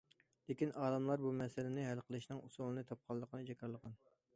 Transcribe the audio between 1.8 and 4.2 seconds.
ھەل قىلىشنىڭ ئۇسۇلىنى تاپقانلىقىنى جاكارلىغان.